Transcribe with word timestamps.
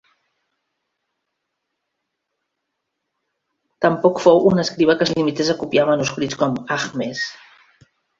Tampoc 3.85 4.21
fou 4.23 4.41
un 4.53 4.61
escriba 4.63 4.95
que 4.99 5.07
es 5.07 5.13
limités 5.19 5.53
a 5.55 5.57
copiar 5.61 5.85
manuscrits 5.91 6.39
com 6.41 6.57
Ahmes. 6.79 7.23